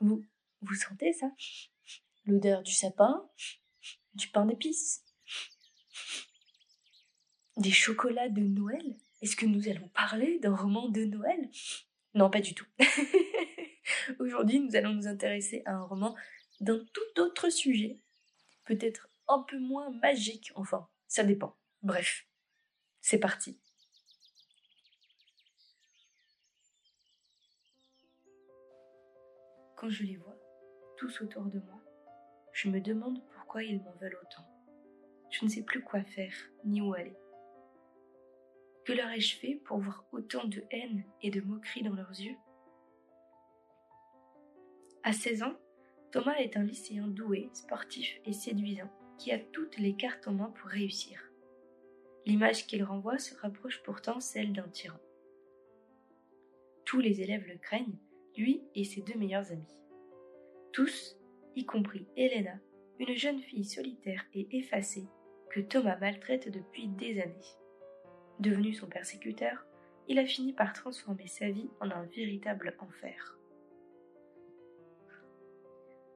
Vous, 0.00 0.24
vous 0.62 0.74
sentez 0.74 1.12
ça? 1.12 1.30
L'odeur 2.24 2.62
du 2.62 2.72
sapin, 2.72 3.28
du 4.14 4.28
pain 4.28 4.46
d'épices, 4.46 5.04
des 7.56 7.70
chocolats 7.70 8.28
de 8.28 8.40
Noël? 8.40 8.96
Est-ce 9.22 9.36
que 9.36 9.46
nous 9.46 9.68
allons 9.68 9.88
parler 9.88 10.38
d'un 10.40 10.54
roman 10.54 10.88
de 10.88 11.04
Noël? 11.04 11.50
Non, 12.14 12.30
pas 12.30 12.40
du 12.40 12.54
tout. 12.54 12.66
Aujourd'hui, 14.18 14.60
nous 14.60 14.76
allons 14.76 14.92
nous 14.92 15.06
intéresser 15.06 15.62
à 15.64 15.72
un 15.72 15.84
roman 15.84 16.14
d'un 16.60 16.78
tout 16.92 17.20
autre 17.20 17.50
sujet, 17.50 18.00
peut-être 18.64 19.08
un 19.28 19.40
peu 19.40 19.58
moins 19.58 19.90
magique, 19.90 20.52
enfin, 20.54 20.88
ça 21.08 21.24
dépend. 21.24 21.56
Bref, 21.82 22.26
c'est 23.00 23.18
parti. 23.18 23.58
Quand 29.76 29.90
je 29.90 30.04
les 30.04 30.16
vois, 30.16 30.38
tous 30.96 31.20
autour 31.20 31.44
de 31.44 31.58
moi, 31.58 31.78
je 32.52 32.70
me 32.70 32.80
demande 32.80 33.22
pourquoi 33.34 33.62
ils 33.62 33.82
m'en 33.82 33.92
veulent 34.00 34.18
autant. 34.22 34.48
Je 35.30 35.44
ne 35.44 35.50
sais 35.50 35.62
plus 35.62 35.82
quoi 35.82 36.02
faire, 36.02 36.32
ni 36.64 36.80
où 36.80 36.94
aller. 36.94 37.14
Que 38.86 38.94
leur 38.94 39.10
ai-je 39.10 39.36
fait 39.36 39.56
pour 39.66 39.78
voir 39.78 40.06
autant 40.12 40.46
de 40.46 40.62
haine 40.70 41.04
et 41.20 41.30
de 41.30 41.42
moquerie 41.42 41.82
dans 41.82 41.92
leurs 41.92 42.18
yeux? 42.18 42.36
À 45.02 45.12
16 45.12 45.42
ans, 45.42 45.56
Thomas 46.10 46.36
est 46.36 46.56
un 46.56 46.62
lycéen 46.62 47.08
doué, 47.08 47.50
sportif 47.52 48.18
et 48.24 48.32
séduisant, 48.32 48.90
qui 49.18 49.30
a 49.30 49.38
toutes 49.38 49.76
les 49.76 49.94
cartes 49.94 50.26
en 50.26 50.32
main 50.32 50.54
pour 50.56 50.70
réussir. 50.70 51.20
L'image 52.24 52.66
qu'il 52.66 52.82
renvoie 52.82 53.18
se 53.18 53.34
rapproche 53.34 53.82
pourtant 53.82 54.20
celle 54.20 54.54
d'un 54.54 54.68
tyran. 54.68 54.98
Tous 56.86 57.00
les 57.00 57.20
élèves 57.20 57.46
le 57.46 57.58
craignent, 57.58 57.98
lui 58.36 58.62
et 58.74 58.84
ses 58.84 59.02
deux 59.02 59.18
meilleurs 59.18 59.50
amis. 59.50 59.76
Tous, 60.72 61.16
y 61.54 61.64
compris 61.64 62.06
Helena, 62.16 62.58
une 62.98 63.14
jeune 63.14 63.40
fille 63.40 63.64
solitaire 63.64 64.24
et 64.34 64.46
effacée 64.58 65.06
que 65.50 65.60
Thomas 65.60 65.96
maltraite 65.98 66.50
depuis 66.50 66.88
des 66.88 67.20
années. 67.20 67.56
Devenu 68.40 68.74
son 68.74 68.86
persécuteur, 68.86 69.66
il 70.08 70.18
a 70.18 70.26
fini 70.26 70.52
par 70.52 70.72
transformer 70.72 71.26
sa 71.26 71.50
vie 71.50 71.70
en 71.80 71.90
un 71.90 72.04
véritable 72.04 72.76
enfer. 72.78 73.38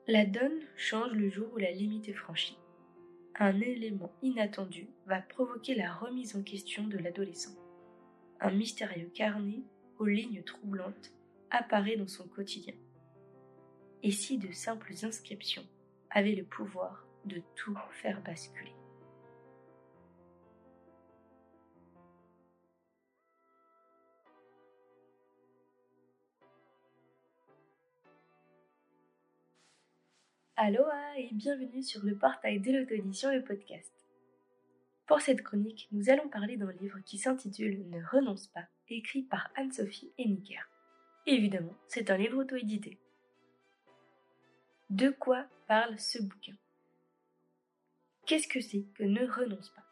La 0.06 0.26
donne 0.26 0.60
change 0.76 1.12
le 1.12 1.30
jour 1.30 1.48
où 1.54 1.58
la 1.58 1.70
limite 1.70 2.08
est 2.08 2.14
franchie. 2.14 2.58
Un 3.36 3.60
élément 3.60 4.12
inattendu 4.22 4.88
va 5.06 5.20
provoquer 5.20 5.74
la 5.74 5.92
remise 5.92 6.36
en 6.36 6.42
question 6.42 6.86
de 6.86 6.98
l'adolescent. 6.98 7.56
Un 8.40 8.50
mystérieux 8.50 9.10
carnet 9.14 9.62
aux 9.98 10.06
lignes 10.06 10.42
troublantes 10.42 11.12
apparaît 11.50 11.96
dans 11.96 12.08
son 12.08 12.26
quotidien. 12.28 12.74
Et 14.02 14.10
si 14.10 14.38
de 14.38 14.52
simples 14.52 14.92
inscriptions 15.02 15.66
avaient 16.10 16.34
le 16.34 16.44
pouvoir 16.44 17.06
de 17.26 17.42
tout 17.54 17.76
faire 17.90 18.22
basculer? 18.22 18.72
Aloha 30.62 31.18
et 31.18 31.30
bienvenue 31.32 31.82
sur 31.82 32.04
le 32.04 32.14
portail 32.14 32.60
de 32.60 32.70
l'auto-édition 32.70 33.30
et 33.30 33.40
podcast. 33.40 33.90
Pour 35.06 35.22
cette 35.22 35.42
chronique, 35.42 35.88
nous 35.90 36.10
allons 36.10 36.28
parler 36.28 36.58
d'un 36.58 36.70
livre 36.72 37.00
qui 37.00 37.16
s'intitule 37.16 37.88
Ne 37.88 38.04
renonce 38.04 38.46
pas, 38.48 38.66
écrit 38.90 39.22
par 39.22 39.50
Anne-Sophie 39.56 40.12
Henniker. 40.18 40.68
Évidemment, 41.26 41.76
c'est 41.86 42.10
un 42.10 42.16
livre 42.16 42.38
auto-édité. 42.38 42.98
De 44.88 45.10
quoi 45.10 45.46
parle 45.68 45.98
ce 45.98 46.20
bouquin? 46.22 46.54
Qu'est-ce 48.26 48.48
que 48.48 48.60
c'est 48.60 48.86
que 48.94 49.04
Ne 49.04 49.26
renonce 49.26 49.70
pas? 49.70 49.84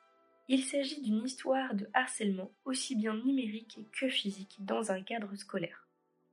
Il 0.49 0.65
s'agit 0.65 1.03
d'une 1.03 1.25
histoire 1.25 1.75
de 1.75 1.89
harcèlement 1.93 2.51
aussi 2.65 2.97
bien 2.97 3.15
numérique 3.15 3.81
que 3.93 4.09
physique 4.09 4.57
dans 4.61 4.91
un 4.91 5.03
cadre 5.03 5.35
scolaire, 5.37 5.87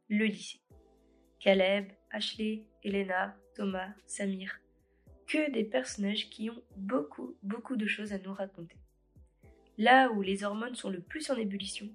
le 0.08 0.26
lycée. 0.26 0.62
Caleb, 1.40 1.92
Ashley, 2.12 2.66
Elena, 2.84 3.36
Thomas, 3.56 3.94
Samir, 4.08 4.60
que 5.28 5.52
des 5.52 5.66
personnages 5.66 6.30
qui 6.30 6.50
ont 6.50 6.64
beaucoup, 6.78 7.36
beaucoup 7.44 7.76
de 7.76 7.86
choses 7.86 8.14
à 8.14 8.20
nous 8.20 8.34
raconter. 8.34 8.78
Là 9.78 10.10
où 10.12 10.22
les 10.22 10.44
hormones 10.44 10.76
sont 10.76 10.90
le 10.90 11.02
plus 11.02 11.30
en 11.30 11.36
ébullition, 11.36 11.90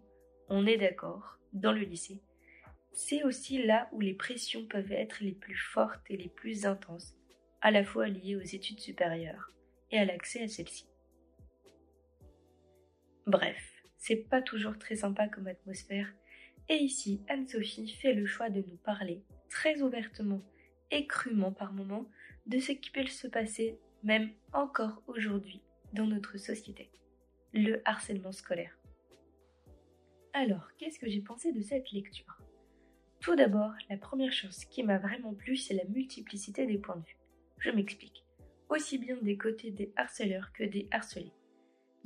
on 0.48 0.66
est 0.66 0.76
d'accord, 0.76 1.38
dans 1.52 1.72
le 1.72 1.80
lycée, 1.80 2.20
c'est 2.92 3.22
aussi 3.24 3.62
là 3.62 3.88
où 3.92 4.00
les 4.00 4.14
pressions 4.14 4.66
peuvent 4.66 4.92
être 4.92 5.22
les 5.22 5.32
plus 5.32 5.56
fortes 5.56 6.02
et 6.10 6.16
les 6.16 6.28
plus 6.28 6.66
intenses, 6.66 7.14
à 7.60 7.70
la 7.70 7.84
fois 7.84 8.08
liées 8.08 8.36
aux 8.36 8.40
études 8.40 8.80
supérieures 8.80 9.50
et 9.90 9.98
à 9.98 10.04
l'accès 10.04 10.42
à 10.42 10.48
celles-ci. 10.48 10.86
Bref, 13.26 13.62
c'est 13.96 14.28
pas 14.28 14.42
toujours 14.42 14.78
très 14.78 14.96
sympa 14.96 15.28
comme 15.28 15.46
atmosphère, 15.46 16.12
et 16.68 16.76
ici 16.76 17.22
Anne-Sophie 17.28 17.88
fait 17.88 18.14
le 18.14 18.26
choix 18.26 18.50
de 18.50 18.62
nous 18.62 18.78
parler 18.78 19.22
très 19.48 19.82
ouvertement 19.82 20.42
et 20.90 21.06
crûment 21.06 21.52
par 21.52 21.72
moments 21.72 22.08
de 22.46 22.58
ce 22.58 22.72
qui 22.72 22.90
peut 22.90 23.06
se 23.06 23.28
passer 23.28 23.78
même 24.02 24.30
encore 24.52 25.02
aujourd'hui 25.06 25.62
dans 25.92 26.06
notre 26.06 26.38
société, 26.38 26.90
le 27.52 27.82
harcèlement 27.84 28.32
scolaire. 28.32 28.76
Alors, 30.32 30.68
qu'est-ce 30.78 30.98
que 30.98 31.08
j'ai 31.08 31.20
pensé 31.20 31.52
de 31.52 31.60
cette 31.60 31.90
lecture? 31.90 32.40
Tout 33.20 33.36
d'abord, 33.36 33.72
la 33.90 33.98
première 33.98 34.32
chose 34.32 34.64
qui 34.64 34.82
m'a 34.82 34.98
vraiment 34.98 35.34
plu, 35.34 35.56
c'est 35.56 35.74
la 35.74 35.84
multiplicité 35.84 36.66
des 36.66 36.78
points 36.78 36.96
de 36.96 37.04
vue. 37.04 37.18
Je 37.58 37.70
m'explique. 37.70 38.24
Aussi 38.70 38.96
bien 38.96 39.16
des 39.20 39.36
côtés 39.36 39.70
des 39.70 39.92
harceleurs 39.96 40.52
que 40.54 40.64
des 40.64 40.88
harcelés. 40.90 41.32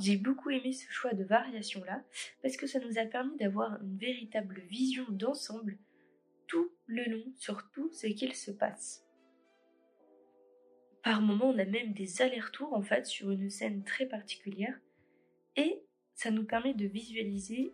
J'ai 0.00 0.16
beaucoup 0.16 0.50
aimé 0.50 0.72
ce 0.72 0.90
choix 0.90 1.12
de 1.12 1.22
variation-là 1.22 2.02
parce 2.42 2.56
que 2.56 2.66
ça 2.66 2.80
nous 2.80 2.98
a 2.98 3.04
permis 3.04 3.36
d'avoir 3.36 3.80
une 3.80 3.96
véritable 3.96 4.60
vision 4.62 5.04
d'ensemble 5.08 5.78
tout 6.48 6.72
le 6.86 7.04
long 7.04 7.32
sur 7.36 7.70
tout 7.70 7.92
ce 7.92 8.08
qu'il 8.08 8.34
se 8.34 8.50
passe. 8.50 9.06
Par 11.04 11.20
moments, 11.20 11.50
on 11.50 11.58
a 11.58 11.64
même 11.64 11.92
des 11.92 12.22
allers-retours 12.22 12.72
en 12.72 12.82
fait 12.82 13.06
sur 13.06 13.30
une 13.30 13.50
scène 13.50 13.84
très 13.84 14.06
particulière 14.06 14.76
et 15.54 15.80
ça 16.14 16.32
nous 16.32 16.44
permet 16.44 16.74
de 16.74 16.86
visualiser 16.86 17.72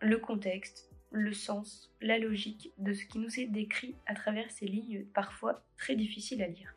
le 0.00 0.18
contexte, 0.18 0.93
le 1.14 1.32
sens, 1.32 1.92
la 2.00 2.18
logique 2.18 2.72
de 2.78 2.92
ce 2.92 3.06
qui 3.06 3.20
nous 3.20 3.38
est 3.38 3.46
décrit 3.46 3.94
à 4.06 4.14
travers 4.14 4.50
ces 4.50 4.66
lignes 4.66 5.06
parfois 5.14 5.62
très 5.76 5.94
difficiles 5.94 6.42
à 6.42 6.48
lire. 6.48 6.74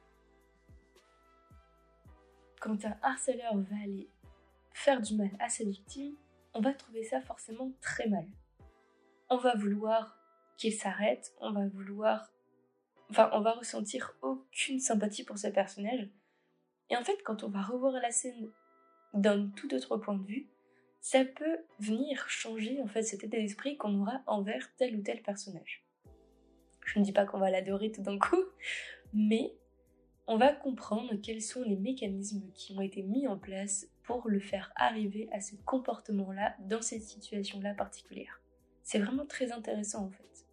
Quand 2.61 2.85
un 2.85 2.95
harceleur 3.01 3.57
va 3.57 3.75
aller 3.83 4.07
faire 4.73 5.01
du 5.01 5.15
mal 5.15 5.31
à 5.39 5.49
sa 5.49 5.63
victime, 5.63 6.15
on 6.53 6.61
va 6.61 6.73
trouver 6.73 7.03
ça 7.03 7.19
forcément 7.19 7.71
très 7.81 8.07
mal. 8.07 8.25
On 9.29 9.37
va 9.37 9.55
vouloir 9.55 10.19
qu'il 10.55 10.73
s'arrête, 10.73 11.33
on 11.39 11.51
va 11.51 11.67
vouloir. 11.67 12.31
Enfin, 13.09 13.31
on 13.33 13.41
va 13.41 13.53
ressentir 13.53 14.13
aucune 14.21 14.79
sympathie 14.79 15.23
pour 15.23 15.39
ce 15.39 15.47
personnage. 15.47 16.09
Et 16.89 16.95
en 16.95 17.03
fait, 17.03 17.17
quand 17.23 17.43
on 17.43 17.49
va 17.49 17.63
revoir 17.63 17.93
la 17.93 18.11
scène 18.11 18.51
d'un 19.13 19.49
tout 19.49 19.73
autre 19.73 19.97
point 19.97 20.15
de 20.15 20.23
vue, 20.23 20.47
ça 21.09 21.23
peut 21.23 21.59
venir 21.79 22.27
changer 22.27 22.81
en 22.81 22.87
fait 22.87 23.01
cet 23.01 23.23
état 23.23 23.37
d'esprit 23.37 23.77
qu'on 23.77 24.01
aura 24.01 24.21
envers 24.27 24.75
tel 24.75 24.93
ou 24.97 25.01
tel 25.01 25.21
personnage. 25.21 25.85
Je 26.85 26.99
ne 26.99 27.05
dis 27.05 27.13
pas 27.13 27.25
qu'on 27.25 27.39
va 27.39 27.49
l'adorer 27.49 27.93
tout 27.93 28.01
d'un 28.01 28.19
coup, 28.19 28.43
mais 29.13 29.53
on 30.27 30.35
va 30.35 30.51
comprendre 30.51 31.15
quels 31.23 31.41
sont 31.41 31.63
les 31.63 31.77
mécanismes 31.77 32.51
qui 32.53 32.73
ont 32.73 32.81
été 32.81 33.03
mis 33.03 33.25
en 33.25 33.37
place 33.37 33.87
pour 34.03 34.27
le 34.27 34.41
faire 34.41 34.73
arriver 34.75 35.29
à 35.31 35.39
ce 35.39 35.55
comportement-là 35.55 36.57
dans 36.59 36.81
cette 36.81 37.03
situation-là 37.03 37.73
particulière. 37.73 38.41
C'est 38.83 38.99
vraiment 38.99 39.25
très 39.25 39.53
intéressant 39.53 40.07
en 40.07 40.11
fait. 40.11 40.45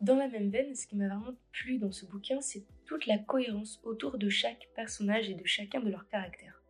Dans 0.00 0.16
la 0.16 0.28
même 0.28 0.48
veine, 0.48 0.74
ce 0.74 0.86
qui 0.86 0.96
m'a 0.96 1.08
vraiment 1.08 1.36
plu 1.52 1.76
dans 1.76 1.92
ce 1.92 2.06
bouquin, 2.06 2.40
c'est 2.40 2.64
toute 2.86 3.04
la 3.04 3.18
cohérence 3.18 3.78
autour 3.84 4.16
de 4.16 4.30
chaque 4.30 4.70
personnage 4.74 5.28
et 5.28 5.34
de 5.34 5.44
chacun 5.44 5.80
de 5.80 5.90
leurs 5.90 6.08
caractères. 6.08 6.63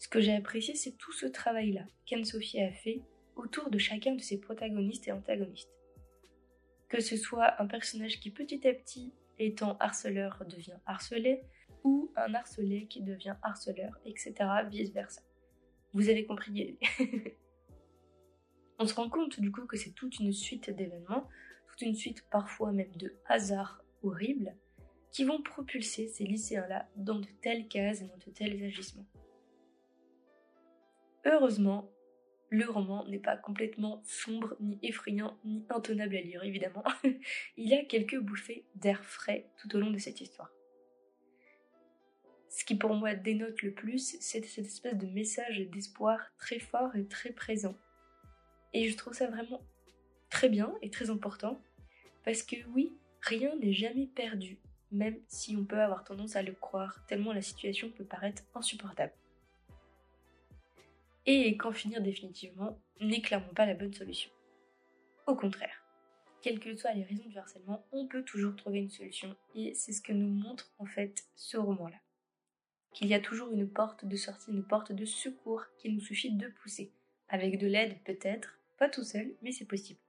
Ce 0.00 0.08
que 0.08 0.20
j'ai 0.20 0.34
apprécié, 0.34 0.74
c'est 0.74 0.96
tout 0.96 1.12
ce 1.12 1.26
travail-là 1.26 1.84
qu'Anne-Sophie 2.06 2.60
a 2.60 2.72
fait 2.72 3.02
autour 3.36 3.70
de 3.70 3.78
chacun 3.78 4.16
de 4.16 4.20
ses 4.20 4.40
protagonistes 4.40 5.06
et 5.06 5.12
antagonistes. 5.12 5.70
Que 6.88 7.00
ce 7.00 7.16
soit 7.16 7.62
un 7.62 7.68
personnage 7.68 8.18
qui 8.18 8.32
petit 8.32 8.66
à 8.66 8.74
petit, 8.74 9.12
étant 9.38 9.76
harceleur, 9.78 10.42
devient 10.48 10.78
harcelé, 10.86 11.42
ou 11.84 12.10
un 12.16 12.34
harcelé 12.34 12.86
qui 12.88 13.02
devient 13.02 13.36
harceleur, 13.42 13.96
etc., 14.04 14.34
vice-versa. 14.68 15.22
Vous 15.92 16.08
avez 16.08 16.26
compris 16.26 16.76
On 18.80 18.86
se 18.86 18.94
rend 18.94 19.08
compte 19.08 19.38
du 19.38 19.52
coup 19.52 19.66
que 19.66 19.76
c'est 19.76 19.92
toute 19.92 20.18
une 20.18 20.32
suite 20.32 20.70
d'événements 20.70 21.28
une 21.82 21.94
suite 21.94 22.24
parfois 22.30 22.72
même 22.72 22.94
de 22.96 23.14
hasards 23.26 23.82
horribles 24.02 24.54
qui 25.12 25.24
vont 25.24 25.42
propulser 25.42 26.08
ces 26.08 26.24
lycéens-là 26.24 26.88
dans 26.96 27.18
de 27.18 27.26
telles 27.42 27.66
cases 27.68 28.02
et 28.02 28.04
dans 28.04 28.16
de 28.16 28.30
tels 28.32 28.62
agissements. 28.62 29.06
Heureusement, 31.24 31.90
le 32.50 32.68
roman 32.68 33.06
n'est 33.06 33.18
pas 33.18 33.36
complètement 33.36 34.02
sombre, 34.04 34.56
ni 34.60 34.78
effrayant, 34.82 35.38
ni 35.44 35.64
intenable 35.68 36.16
à 36.16 36.20
lire, 36.20 36.42
évidemment. 36.42 36.82
Il 37.56 37.72
a 37.72 37.84
quelques 37.84 38.18
bouffées 38.18 38.64
d'air 38.74 39.04
frais 39.04 39.46
tout 39.58 39.74
au 39.76 39.80
long 39.80 39.90
de 39.90 39.98
cette 39.98 40.20
histoire. 40.20 40.50
Ce 42.48 42.64
qui 42.64 42.74
pour 42.74 42.94
moi 42.94 43.14
dénote 43.14 43.62
le 43.62 43.72
plus, 43.72 44.18
c'est 44.20 44.44
cette 44.44 44.66
espèce 44.66 44.96
de 44.96 45.06
message 45.06 45.60
d'espoir 45.70 46.18
très 46.38 46.58
fort 46.58 46.96
et 46.96 47.06
très 47.06 47.30
présent. 47.30 47.76
Et 48.72 48.88
je 48.88 48.96
trouve 48.96 49.14
ça 49.14 49.28
vraiment 49.28 49.62
très 50.30 50.48
bien 50.48 50.74
et 50.82 50.90
très 50.90 51.10
important, 51.10 51.62
parce 52.24 52.42
que 52.42 52.56
oui, 52.74 52.92
rien 53.20 53.54
n'est 53.56 53.72
jamais 53.72 54.06
perdu, 54.06 54.58
même 54.90 55.18
si 55.28 55.56
on 55.56 55.64
peut 55.64 55.80
avoir 55.80 56.02
tendance 56.02 56.34
à 56.34 56.42
le 56.42 56.52
croire, 56.52 57.04
tellement 57.06 57.32
la 57.32 57.42
situation 57.42 57.90
peut 57.90 58.04
paraître 58.04 58.42
insupportable. 58.54 59.12
Et 61.32 61.56
qu'en 61.56 61.70
finir 61.70 62.02
définitivement 62.02 62.80
n'est 63.00 63.20
clairement 63.20 63.54
pas 63.54 63.64
la 63.64 63.74
bonne 63.74 63.94
solution. 63.94 64.32
Au 65.28 65.36
contraire, 65.36 65.86
quelles 66.42 66.58
que 66.58 66.74
soient 66.76 66.92
les 66.92 67.04
raisons 67.04 67.28
du 67.28 67.38
harcèlement, 67.38 67.86
on 67.92 68.08
peut 68.08 68.24
toujours 68.24 68.56
trouver 68.56 68.80
une 68.80 68.90
solution, 68.90 69.36
et 69.54 69.72
c'est 69.74 69.92
ce 69.92 70.02
que 70.02 70.12
nous 70.12 70.26
montre 70.26 70.72
en 70.78 70.86
fait 70.86 71.22
ce 71.36 71.56
roman-là. 71.56 71.98
Qu'il 72.92 73.06
y 73.06 73.14
a 73.14 73.20
toujours 73.20 73.52
une 73.52 73.70
porte 73.70 74.04
de 74.04 74.16
sortie, 74.16 74.50
une 74.50 74.66
porte 74.66 74.90
de 74.90 75.04
secours 75.04 75.62
qu'il 75.78 75.94
nous 75.94 76.00
suffit 76.00 76.32
de 76.32 76.48
pousser. 76.48 76.92
Avec 77.28 77.58
de 77.58 77.68
l'aide 77.68 78.02
peut-être, 78.04 78.58
pas 78.76 78.88
tout 78.88 79.04
seul, 79.04 79.32
mais 79.40 79.52
c'est 79.52 79.66
possible. 79.66 80.00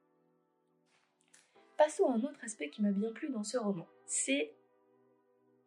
Passons 1.77 2.07
à 2.09 2.15
un 2.15 2.23
autre 2.23 2.43
aspect 2.43 2.71
qui 2.71 2.81
m'a 2.81 2.91
bien 2.91 3.11
plu 3.11 3.29
dans 3.29 3.43
ce 3.43 3.59
roman. 3.59 3.87
C'est, 4.07 4.55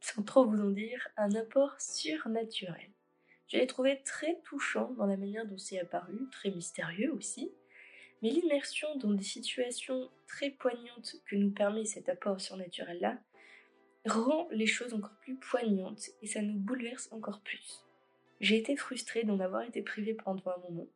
sans 0.00 0.24
trop 0.24 0.46
vous 0.46 0.60
en 0.60 0.70
dire, 0.70 1.06
un 1.16 1.32
apport 1.36 1.80
surnaturel. 1.80 2.93
Je 3.54 3.60
l'ai 3.60 3.68
trouvé 3.68 4.02
très 4.04 4.40
touchant 4.40 4.90
dans 4.94 5.06
la 5.06 5.16
manière 5.16 5.46
dont 5.46 5.58
c'est 5.58 5.78
apparu, 5.78 6.28
très 6.32 6.50
mystérieux 6.50 7.14
aussi, 7.14 7.52
mais 8.20 8.30
l'immersion 8.30 8.96
dans 8.96 9.12
des 9.12 9.22
situations 9.22 10.10
très 10.26 10.50
poignantes 10.50 11.14
que 11.24 11.36
nous 11.36 11.52
permet 11.52 11.84
cet 11.84 12.08
apport 12.08 12.40
surnaturel-là 12.40 13.16
rend 14.06 14.48
les 14.50 14.66
choses 14.66 14.92
encore 14.92 15.14
plus 15.20 15.36
poignantes 15.36 16.10
et 16.20 16.26
ça 16.26 16.42
nous 16.42 16.58
bouleverse 16.58 17.08
encore 17.12 17.42
plus. 17.42 17.84
J'ai 18.40 18.58
été 18.58 18.74
frustrée 18.74 19.22
d'en 19.22 19.38
avoir 19.38 19.62
été 19.62 19.82
privée 19.82 20.14
pendant 20.14 20.50
un 20.50 20.68
moment. 20.68 20.88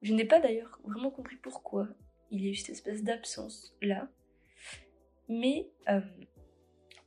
Je 0.00 0.14
n'ai 0.14 0.24
pas 0.24 0.40
d'ailleurs 0.40 0.80
vraiment 0.84 1.10
compris 1.10 1.36
pourquoi 1.36 1.86
il 2.30 2.42
y 2.42 2.48
a 2.48 2.52
eu 2.52 2.54
cette 2.54 2.70
espèce 2.70 3.02
d'absence 3.02 3.76
là. 3.82 4.08
Mais 5.28 5.68
euh, 5.90 6.00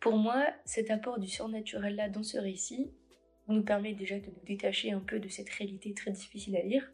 pour 0.01 0.17
moi, 0.17 0.45
cet 0.65 0.91
apport 0.91 1.17
du 1.17 1.27
surnaturel 1.27 1.95
là 1.95 2.09
dans 2.09 2.21
ce 2.21 2.37
récit 2.37 2.91
nous 3.53 3.63
permet 3.63 3.93
déjà 3.93 4.19
de 4.19 4.25
nous 4.25 4.45
détacher 4.45 4.91
un 4.91 4.99
peu 4.99 5.19
de 5.19 5.29
cette 5.29 5.49
réalité 5.49 5.93
très 5.93 6.11
difficile 6.11 6.57
à 6.57 6.61
lire 6.61 6.91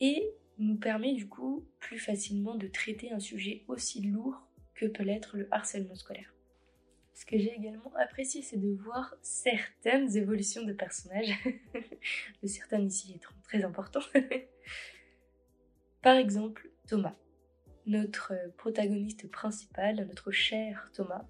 et 0.00 0.30
nous 0.58 0.76
permet 0.76 1.12
du 1.12 1.28
coup 1.28 1.66
plus 1.80 1.98
facilement 1.98 2.54
de 2.54 2.68
traiter 2.68 3.12
un 3.12 3.20
sujet 3.20 3.64
aussi 3.68 4.02
lourd 4.02 4.40
que 4.74 4.86
peut 4.86 5.02
l'être 5.02 5.36
le 5.36 5.48
harcèlement 5.50 5.94
scolaire. 5.94 6.32
Ce 7.14 7.24
que 7.24 7.38
j'ai 7.38 7.54
également 7.54 7.92
apprécié, 7.96 8.42
c'est 8.42 8.58
de 8.58 8.74
voir 8.74 9.14
certaines 9.22 10.16
évolutions 10.16 10.64
de 10.64 10.74
personnages. 10.74 11.32
le 12.42 12.48
certain 12.48 12.80
ici 12.82 13.14
étant 13.14 13.34
très 13.44 13.64
important. 13.64 14.00
Par 16.02 16.16
exemple, 16.16 16.70
Thomas, 16.86 17.16
notre 17.86 18.34
protagoniste 18.58 19.30
principal, 19.30 19.96
notre 20.06 20.30
cher 20.30 20.90
Thomas, 20.92 21.26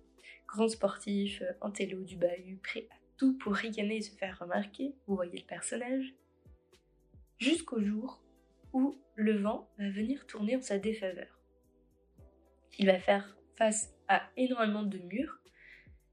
grand 0.49 0.69
sportif, 0.69 1.43
intello 1.61 2.03
du 2.03 2.17
bahut, 2.17 2.61
à 2.91 3.06
tout 3.17 3.37
pour 3.39 3.55
ricaner 3.55 3.97
et 3.97 4.03
se 4.03 4.17
faire 4.17 4.39
remarquer, 4.39 4.95
vous 5.07 5.17
voyez 5.17 5.39
le 5.39 5.47
personnage, 5.47 6.15
jusqu'au 7.39 7.83
jour 7.83 8.23
où 8.73 8.97
le 9.15 9.39
vent 9.39 9.69
va 9.79 9.91
venir 9.91 10.27
tourner 10.27 10.57
en 10.57 10.61
sa 10.61 10.79
défaveur. 10.79 11.41
Il 12.79 12.87
va 12.87 12.99
faire 12.99 13.37
face 13.57 13.95
à 14.09 14.29
énormément 14.37 14.83
de 14.83 14.99
murs, 14.99 15.41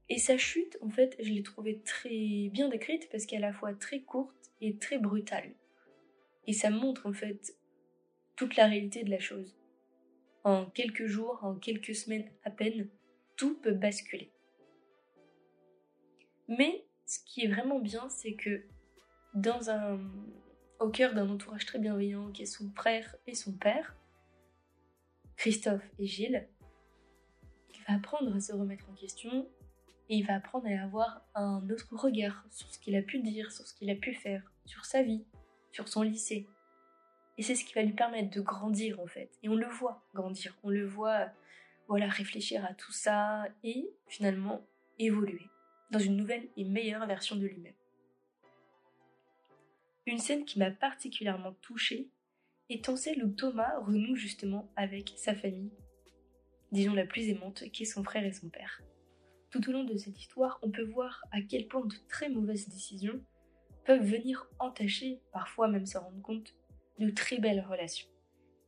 et 0.08 0.18
sa 0.18 0.36
chute, 0.36 0.76
en 0.82 0.90
fait, 0.90 1.16
je 1.18 1.30
l'ai 1.30 1.42
trouvée 1.42 1.80
très 1.80 2.48
bien 2.52 2.68
décrite 2.68 3.08
parce 3.10 3.24
qu'elle 3.24 3.42
est 3.42 3.44
à 3.44 3.48
la 3.48 3.54
fois 3.54 3.74
très 3.74 4.00
courte 4.00 4.52
et 4.60 4.76
très 4.76 4.98
brutale. 4.98 5.54
Et 6.46 6.52
ça 6.52 6.70
montre, 6.70 7.06
en 7.06 7.12
fait, 7.12 7.56
toute 8.36 8.56
la 8.56 8.66
réalité 8.66 9.02
de 9.02 9.10
la 9.10 9.18
chose. 9.18 9.56
En 10.42 10.66
quelques 10.66 11.06
jours, 11.06 11.40
en 11.42 11.54
quelques 11.54 11.94
semaines 11.94 12.30
à 12.44 12.50
peine, 12.50 12.88
tout 13.36 13.58
peut 13.60 13.72
basculer. 13.72 14.30
Mais 16.48 16.84
ce 17.06 17.18
qui 17.24 17.44
est 17.44 17.48
vraiment 17.48 17.78
bien, 17.78 18.08
c'est 18.08 18.34
que 18.34 18.64
dans 19.34 19.70
un, 19.70 20.00
au 20.80 20.90
cœur 20.90 21.14
d'un 21.14 21.28
entourage 21.28 21.66
très 21.66 21.78
bienveillant 21.78 22.30
qui 22.30 22.42
est 22.42 22.46
son 22.46 22.70
frère 22.70 23.16
et 23.26 23.34
son 23.34 23.52
père, 23.52 23.96
Christophe 25.36 25.84
et 25.98 26.06
Gilles, 26.06 26.48
il 27.74 27.80
va 27.88 27.94
apprendre 27.94 28.34
à 28.34 28.40
se 28.40 28.52
remettre 28.52 28.88
en 28.88 28.94
question 28.94 29.48
et 30.08 30.16
il 30.16 30.26
va 30.26 30.36
apprendre 30.36 30.66
à 30.66 30.82
avoir 30.82 31.22
un 31.34 31.68
autre 31.70 31.88
regard 31.92 32.44
sur 32.50 32.72
ce 32.72 32.78
qu'il 32.78 32.96
a 32.96 33.02
pu 33.02 33.18
dire, 33.20 33.50
sur 33.52 33.66
ce 33.66 33.74
qu'il 33.74 33.90
a 33.90 33.94
pu 33.94 34.14
faire, 34.14 34.42
sur 34.64 34.84
sa 34.84 35.02
vie, 35.02 35.24
sur 35.72 35.88
son 35.88 36.02
lycée. 36.02 36.46
Et 37.36 37.42
c'est 37.42 37.56
ce 37.56 37.64
qui 37.64 37.74
va 37.74 37.82
lui 37.82 37.92
permettre 37.92 38.30
de 38.30 38.40
grandir 38.40 39.00
en 39.00 39.06
fait. 39.06 39.30
Et 39.42 39.48
on 39.48 39.56
le 39.56 39.66
voit 39.66 40.04
grandir, 40.14 40.56
on 40.62 40.70
le 40.70 40.86
voit 40.86 41.28
voilà 41.88 42.08
réfléchir 42.08 42.64
à 42.64 42.72
tout 42.74 42.92
ça 42.92 43.44
et 43.62 43.90
finalement 44.06 44.64
évoluer 44.98 45.50
dans 45.90 45.98
une 45.98 46.16
nouvelle 46.16 46.48
et 46.56 46.64
meilleure 46.64 47.06
version 47.06 47.36
de 47.36 47.46
lui-même. 47.46 47.74
Une 50.06 50.18
scène 50.18 50.44
qui 50.44 50.58
m'a 50.58 50.70
particulièrement 50.70 51.54
touchée 51.62 52.10
étant 52.68 52.96
celle 52.96 53.24
où 53.24 53.30
Thomas 53.30 53.78
renoue 53.80 54.16
justement 54.16 54.70
avec 54.76 55.12
sa 55.16 55.34
famille, 55.34 55.72
disons 56.72 56.94
la 56.94 57.06
plus 57.06 57.28
aimante, 57.28 57.64
qui 57.70 57.82
est 57.82 57.86
son 57.86 58.04
frère 58.04 58.24
et 58.24 58.32
son 58.32 58.48
père. 58.48 58.82
Tout 59.50 59.68
au 59.68 59.72
long 59.72 59.84
de 59.84 59.96
cette 59.96 60.18
histoire, 60.18 60.58
on 60.62 60.70
peut 60.70 60.84
voir 60.84 61.24
à 61.30 61.40
quel 61.40 61.68
point 61.68 61.84
de 61.84 61.94
très 62.08 62.28
mauvaises 62.28 62.68
décisions 62.68 63.20
peuvent 63.84 64.04
venir 64.04 64.48
entacher, 64.58 65.20
parfois 65.32 65.68
même 65.68 65.86
se 65.86 65.98
rendre 65.98 66.20
compte, 66.22 66.54
de 66.98 67.10
très 67.10 67.38
belles 67.38 67.64
relations. 67.68 68.08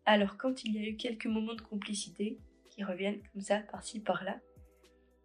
Alors 0.05 0.37
quand 0.37 0.65
il 0.65 0.75
y 0.75 0.79
a 0.79 0.89
eu 0.89 0.97
quelques 0.97 1.27
moments 1.27 1.55
de 1.55 1.61
complicité, 1.61 2.39
qui 2.71 2.85
reviennent 2.85 3.23
comme 3.33 3.41
ça 3.41 3.61
par-ci 3.61 4.01
par-là, 4.01 4.39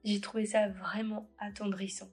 j'ai 0.03 0.19
trouvé 0.19 0.45
ça 0.45 0.69
vraiment 0.69 1.29
attendrissant. 1.39 2.09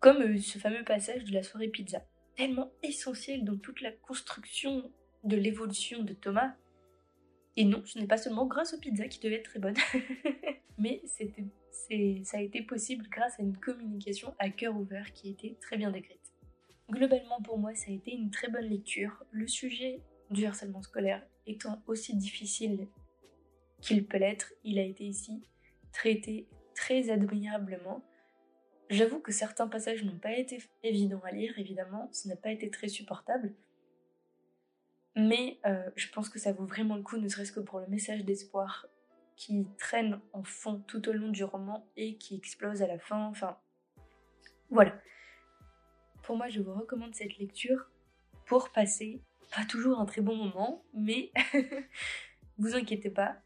Comme 0.00 0.22
euh, 0.22 0.38
ce 0.38 0.58
fameux 0.58 0.84
passage 0.84 1.24
de 1.24 1.32
la 1.32 1.42
soirée 1.42 1.68
pizza, 1.68 2.02
tellement 2.36 2.72
essentiel 2.82 3.44
dans 3.44 3.56
toute 3.56 3.80
la 3.80 3.92
construction 3.92 4.90
de 5.24 5.36
l'évolution 5.36 6.02
de 6.02 6.14
Thomas. 6.14 6.54
Et 7.56 7.64
non, 7.64 7.82
ce 7.84 7.98
n'est 7.98 8.06
pas 8.06 8.16
seulement 8.16 8.46
grâce 8.46 8.72
aux 8.72 8.78
pizzas 8.78 9.08
qui 9.08 9.20
devaient 9.20 9.36
être 9.36 9.50
très 9.50 9.58
bonnes, 9.58 9.76
mais 10.78 11.02
c'était, 11.04 11.44
ça 12.24 12.38
a 12.38 12.40
été 12.40 12.62
possible 12.62 13.06
grâce 13.10 13.38
à 13.38 13.42
une 13.42 13.56
communication 13.56 14.34
à 14.38 14.48
cœur 14.50 14.76
ouvert 14.76 15.12
qui 15.12 15.28
été 15.28 15.56
très 15.60 15.76
bien 15.76 15.90
décrite. 15.90 16.32
Globalement, 16.90 17.40
pour 17.42 17.58
moi, 17.58 17.74
ça 17.74 17.90
a 17.90 17.94
été 17.94 18.12
une 18.12 18.30
très 18.30 18.48
bonne 18.48 18.66
lecture. 18.66 19.24
Le 19.30 19.46
sujet 19.46 20.00
du 20.30 20.46
harcèlement 20.46 20.82
scolaire 20.82 21.22
étant 21.46 21.82
aussi 21.86 22.16
difficile 22.16 22.88
qu'il 23.80 24.06
peut 24.06 24.18
l'être, 24.18 24.52
il 24.64 24.78
a 24.78 24.82
été 24.82 25.04
ici 25.04 25.42
traité 25.92 26.48
très 26.74 27.10
admirablement. 27.10 28.02
J'avoue 28.88 29.20
que 29.20 29.32
certains 29.32 29.68
passages 29.68 30.04
n'ont 30.04 30.18
pas 30.18 30.32
été 30.32 30.58
évidents 30.82 31.22
à 31.24 31.30
lire, 31.30 31.58
évidemment, 31.58 32.08
ce 32.12 32.28
n'a 32.28 32.36
pas 32.36 32.50
été 32.50 32.70
très 32.70 32.88
supportable. 32.88 33.54
Mais 35.16 35.58
euh, 35.66 35.90
je 35.96 36.08
pense 36.08 36.28
que 36.28 36.38
ça 36.38 36.52
vaut 36.52 36.64
vraiment 36.64 36.96
le 36.96 37.02
coup, 37.02 37.16
ne 37.16 37.28
serait-ce 37.28 37.52
que 37.52 37.60
pour 37.60 37.80
le 37.80 37.86
message 37.86 38.24
d'espoir 38.24 38.86
qui 39.36 39.66
traîne 39.78 40.20
en 40.32 40.42
fond 40.42 40.82
tout 40.86 41.08
au 41.08 41.12
long 41.12 41.28
du 41.28 41.44
roman 41.44 41.86
et 41.96 42.16
qui 42.16 42.36
explose 42.36 42.82
à 42.82 42.86
la 42.86 42.98
fin. 42.98 43.26
Enfin, 43.26 43.58
voilà. 44.70 45.00
Pour 46.22 46.36
moi, 46.36 46.48
je 46.48 46.60
vous 46.60 46.74
recommande 46.74 47.14
cette 47.14 47.38
lecture 47.38 47.90
pour 48.46 48.70
passer, 48.70 49.22
pas 49.54 49.64
toujours 49.64 49.98
un 49.98 50.06
très 50.06 50.20
bon 50.20 50.36
moment, 50.36 50.84
mais 50.92 51.32
vous 52.58 52.74
inquiétez 52.74 53.10
pas, 53.10 53.36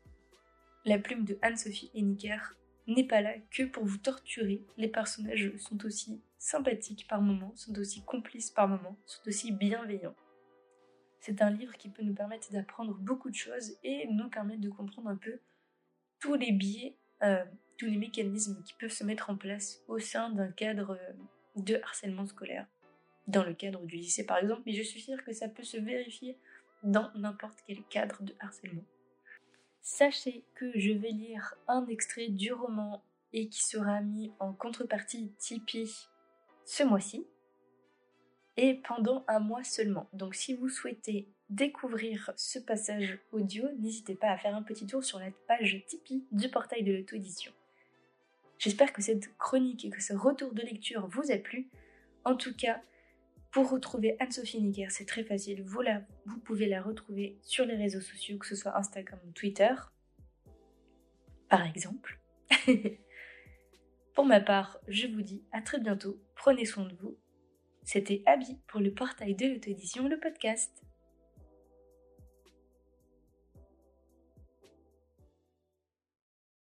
la 0.84 0.98
plume 0.98 1.24
de 1.24 1.38
Anne-Sophie 1.42 1.90
Henniker 1.94 2.56
n'est 2.86 3.06
pas 3.06 3.22
là 3.22 3.34
que 3.50 3.62
pour 3.64 3.84
vous 3.84 3.98
torturer. 3.98 4.62
Les 4.76 4.88
personnages 4.88 5.56
sont 5.56 5.84
aussi 5.84 6.20
sympathiques 6.38 7.06
par 7.08 7.22
moments, 7.22 7.52
sont 7.56 7.78
aussi 7.78 8.04
complices 8.04 8.50
par 8.50 8.68
moments, 8.68 8.98
sont 9.06 9.26
aussi 9.26 9.52
bienveillants. 9.52 10.16
C'est 11.20 11.40
un 11.40 11.50
livre 11.50 11.74
qui 11.78 11.88
peut 11.88 12.02
nous 12.02 12.14
permettre 12.14 12.52
d'apprendre 12.52 12.94
beaucoup 12.94 13.30
de 13.30 13.34
choses 13.34 13.78
et 13.82 14.06
nous 14.08 14.28
permettre 14.28 14.60
de 14.60 14.68
comprendre 14.68 15.08
un 15.08 15.16
peu 15.16 15.40
tous 16.20 16.34
les 16.34 16.52
biais, 16.52 16.98
euh, 17.22 17.44
tous 17.78 17.86
les 17.86 17.96
mécanismes 17.96 18.62
qui 18.62 18.74
peuvent 18.74 18.92
se 18.92 19.04
mettre 19.04 19.30
en 19.30 19.36
place 19.36 19.82
au 19.88 19.98
sein 19.98 20.28
d'un 20.30 20.52
cadre 20.52 20.98
euh, 21.00 21.12
de 21.56 21.76
harcèlement 21.82 22.26
scolaire. 22.26 22.66
Dans 23.26 23.42
le 23.42 23.54
cadre 23.54 23.82
du 23.86 23.96
lycée 23.96 24.26
par 24.26 24.36
exemple, 24.36 24.62
mais 24.66 24.74
je 24.74 24.82
suis 24.82 25.00
sûre 25.00 25.24
que 25.24 25.32
ça 25.32 25.48
peut 25.48 25.62
se 25.62 25.78
vérifier 25.78 26.36
dans 26.82 27.10
n'importe 27.14 27.60
quel 27.66 27.82
cadre 27.84 28.22
de 28.22 28.34
harcèlement. 28.38 28.84
Sachez 29.86 30.46
que 30.54 30.72
je 30.74 30.92
vais 30.92 31.10
lire 31.10 31.56
un 31.68 31.86
extrait 31.88 32.28
du 32.28 32.54
roman 32.54 33.04
et 33.34 33.50
qui 33.50 33.62
sera 33.62 34.00
mis 34.00 34.32
en 34.40 34.54
contrepartie 34.54 35.30
Tipeee 35.36 36.08
ce 36.64 36.84
mois-ci. 36.84 37.26
et 38.56 38.80
pendant 38.88 39.26
un 39.28 39.40
mois 39.40 39.62
seulement. 39.62 40.08
Donc 40.14 40.36
si 40.36 40.54
vous 40.54 40.70
souhaitez 40.70 41.28
découvrir 41.50 42.32
ce 42.34 42.58
passage 42.58 43.18
audio, 43.30 43.68
n'hésitez 43.78 44.14
pas 44.14 44.30
à 44.30 44.38
faire 44.38 44.56
un 44.56 44.62
petit 44.62 44.86
tour 44.86 45.04
sur 45.04 45.18
la 45.18 45.30
page 45.46 45.84
Tipeee 45.86 46.24
du 46.32 46.48
portail 46.48 46.82
de 46.82 46.94
l'auto-édition. 46.94 47.52
J'espère 48.58 48.90
que 48.90 49.02
cette 49.02 49.36
chronique 49.36 49.84
et 49.84 49.90
que 49.90 50.00
ce 50.00 50.14
retour 50.14 50.54
de 50.54 50.62
lecture 50.62 51.08
vous 51.08 51.30
a 51.30 51.36
plu. 51.36 51.68
En 52.24 52.36
tout 52.36 52.56
cas, 52.56 52.80
pour 53.54 53.70
retrouver 53.70 54.16
Anne-Sophie 54.18 54.60
Niger, 54.60 54.90
c'est 54.90 55.04
très 55.04 55.22
facile. 55.22 55.62
Vous, 55.62 55.80
vous 56.26 56.38
pouvez 56.40 56.66
la 56.66 56.82
retrouver 56.82 57.38
sur 57.40 57.64
les 57.64 57.76
réseaux 57.76 58.00
sociaux, 58.00 58.36
que 58.36 58.48
ce 58.48 58.56
soit 58.56 58.76
Instagram 58.76 59.20
ou 59.28 59.30
Twitter, 59.30 59.72
par 61.48 61.64
exemple. 61.64 62.18
pour 64.14 64.24
ma 64.24 64.40
part, 64.40 64.80
je 64.88 65.06
vous 65.06 65.22
dis 65.22 65.44
à 65.52 65.62
très 65.62 65.78
bientôt. 65.78 66.20
Prenez 66.34 66.64
soin 66.64 66.84
de 66.84 66.96
vous. 66.96 67.16
C'était 67.84 68.24
Abby 68.26 68.58
pour 68.66 68.80
le 68.80 68.92
portail 68.92 69.36
de 69.36 69.46
l'auto-édition, 69.46 70.08
le 70.08 70.18
podcast. 70.18 70.82